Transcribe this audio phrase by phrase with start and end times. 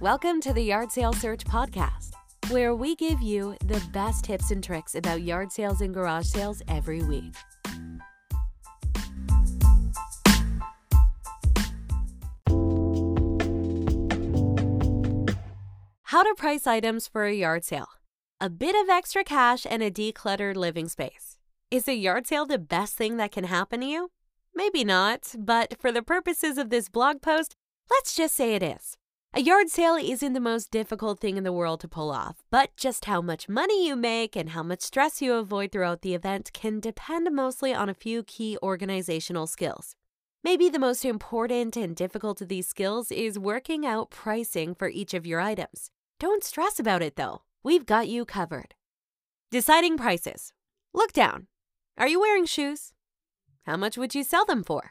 [0.00, 2.12] Welcome to the Yard Sale Search Podcast,
[2.48, 6.62] where we give you the best tips and tricks about yard sales and garage sales
[6.68, 7.34] every week.
[16.04, 17.88] How to price items for a yard sale.
[18.40, 21.36] A bit of extra cash and a decluttered living space.
[21.70, 24.10] Is a yard sale the best thing that can happen to you?
[24.54, 27.54] Maybe not, but for the purposes of this blog post,
[27.90, 28.96] let's just say it is.
[29.32, 32.76] A yard sale isn't the most difficult thing in the world to pull off, but
[32.76, 36.52] just how much money you make and how much stress you avoid throughout the event
[36.52, 39.94] can depend mostly on a few key organizational skills.
[40.42, 45.14] Maybe the most important and difficult of these skills is working out pricing for each
[45.14, 45.92] of your items.
[46.18, 48.74] Don't stress about it though, we've got you covered.
[49.52, 50.52] Deciding prices.
[50.92, 51.46] Look down.
[51.96, 52.94] Are you wearing shoes?
[53.64, 54.90] How much would you sell them for?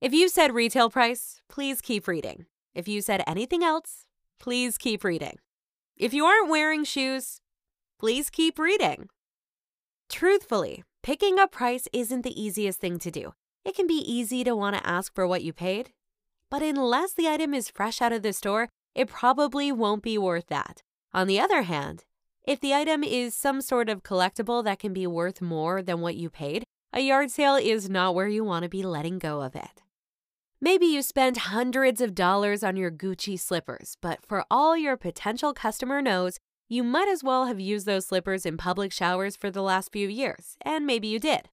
[0.00, 2.46] If you said retail price, please keep reading.
[2.74, 4.06] If you said anything else,
[4.40, 5.38] please keep reading.
[5.96, 7.40] If you aren't wearing shoes,
[8.00, 9.08] please keep reading.
[10.08, 13.32] Truthfully, picking a price isn't the easiest thing to do.
[13.64, 15.92] It can be easy to want to ask for what you paid,
[16.50, 20.48] but unless the item is fresh out of the store, it probably won't be worth
[20.48, 20.82] that.
[21.12, 22.04] On the other hand,
[22.46, 26.16] if the item is some sort of collectible that can be worth more than what
[26.16, 29.54] you paid, a yard sale is not where you want to be letting go of
[29.56, 29.83] it.
[30.64, 35.52] Maybe you spent hundreds of dollars on your Gucci slippers, but for all your potential
[35.52, 39.60] customer knows, you might as well have used those slippers in public showers for the
[39.60, 41.50] last few years, and maybe you did.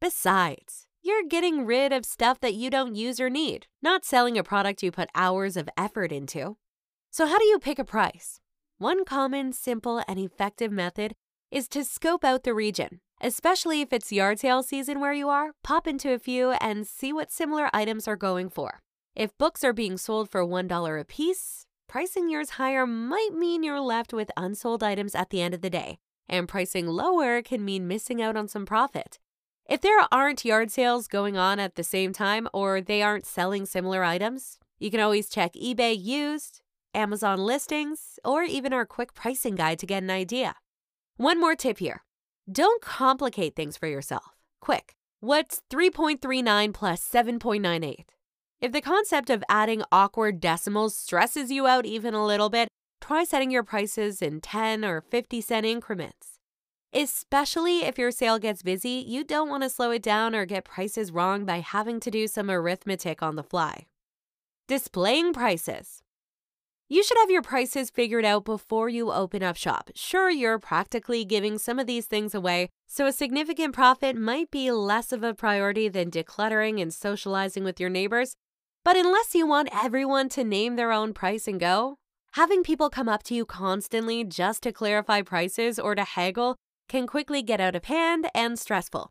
[0.00, 4.44] Besides, you're getting rid of stuff that you don't use or need, not selling a
[4.44, 6.56] product you put hours of effort into.
[7.10, 8.38] So, how do you pick a price?
[8.78, 11.16] One common, simple, and effective method
[11.50, 13.00] is to scope out the region.
[13.24, 17.10] Especially if it's yard sale season where you are, pop into a few and see
[17.10, 18.82] what similar items are going for.
[19.16, 23.80] If books are being sold for $1 a piece, pricing yours higher might mean you're
[23.80, 25.96] left with unsold items at the end of the day,
[26.28, 29.18] and pricing lower can mean missing out on some profit.
[29.66, 33.64] If there aren't yard sales going on at the same time or they aren't selling
[33.64, 36.60] similar items, you can always check eBay used,
[36.92, 40.56] Amazon listings, or even our quick pricing guide to get an idea.
[41.16, 42.02] One more tip here
[42.50, 44.36] don't complicate things for yourself.
[44.60, 48.04] Quick, what's 3.39 plus 7.98?
[48.60, 52.68] If the concept of adding awkward decimals stresses you out even a little bit,
[53.00, 56.38] try setting your prices in 10 or 50 cent increments.
[56.92, 60.64] Especially if your sale gets busy, you don't want to slow it down or get
[60.64, 63.86] prices wrong by having to do some arithmetic on the fly.
[64.68, 66.02] Displaying prices.
[66.94, 69.90] You should have your prices figured out before you open up shop.
[69.96, 74.70] Sure, you're practically giving some of these things away, so a significant profit might be
[74.70, 78.36] less of a priority than decluttering and socializing with your neighbors.
[78.84, 81.96] But unless you want everyone to name their own price and go,
[82.34, 86.54] having people come up to you constantly just to clarify prices or to haggle
[86.88, 89.10] can quickly get out of hand and stressful.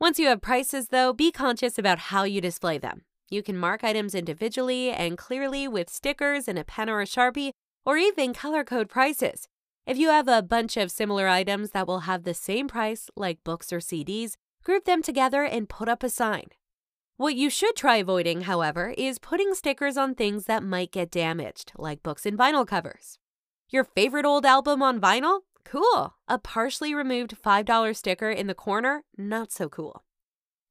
[0.00, 3.02] Once you have prices, though, be conscious about how you display them.
[3.28, 7.50] You can mark items individually and clearly with stickers and a pen or a sharpie,
[7.84, 9.48] or even color code prices.
[9.86, 13.44] If you have a bunch of similar items that will have the same price, like
[13.44, 14.34] books or CDs,
[14.64, 16.48] group them together and put up a sign.
[17.16, 21.72] What you should try avoiding, however, is putting stickers on things that might get damaged,
[21.76, 23.18] like books and vinyl covers.
[23.70, 25.40] Your favorite old album on vinyl?
[25.64, 26.14] Cool.
[26.28, 29.02] A partially removed $5 sticker in the corner?
[29.16, 30.04] Not so cool.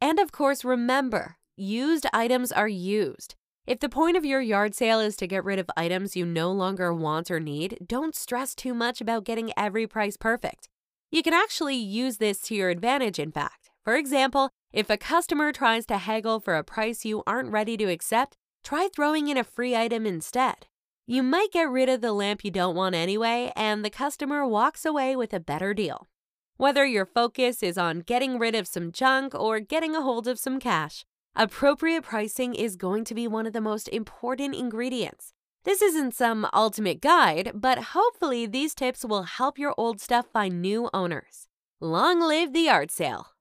[0.00, 3.36] And of course, remember Used items are used.
[3.64, 6.50] If the point of your yard sale is to get rid of items you no
[6.50, 10.68] longer want or need, don't stress too much about getting every price perfect.
[11.12, 13.70] You can actually use this to your advantage, in fact.
[13.84, 17.84] For example, if a customer tries to haggle for a price you aren't ready to
[17.84, 20.66] accept, try throwing in a free item instead.
[21.06, 24.84] You might get rid of the lamp you don't want anyway, and the customer walks
[24.84, 26.08] away with a better deal.
[26.56, 30.40] Whether your focus is on getting rid of some junk or getting a hold of
[30.40, 31.04] some cash,
[31.36, 35.32] Appropriate pricing is going to be one of the most important ingredients.
[35.64, 40.62] This isn't some ultimate guide, but hopefully these tips will help your old stuff find
[40.62, 41.48] new owners.
[41.80, 43.32] Long live the yard sale!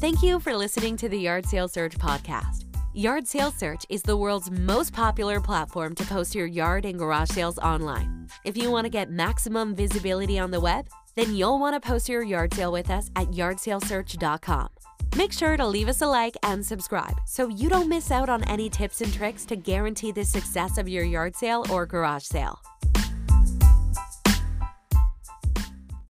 [0.00, 2.64] Thank you for listening to the Yard Sale Search podcast.
[2.94, 7.30] Yard Sale Search is the world's most popular platform to post your yard and garage
[7.30, 8.26] sales online.
[8.44, 10.88] If you want to get maximum visibility on the web,
[11.18, 14.68] then you'll want to post your yard sale with us at yardsalesearch.com.
[15.16, 18.44] Make sure to leave us a like and subscribe so you don't miss out on
[18.44, 22.60] any tips and tricks to guarantee the success of your yard sale or garage sale.